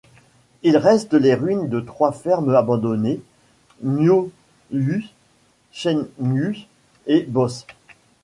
[0.63, 3.21] Il reste les ruines de trois fermes abandonnées,
[3.83, 4.31] Miðhús,
[5.71, 6.65] Sveinhús
[7.05, 7.67] et Bosses.